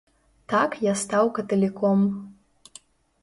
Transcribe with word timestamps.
Так 0.51 0.71
я 0.85 0.93
стаў 1.01 1.29
каталіком. 1.37 1.99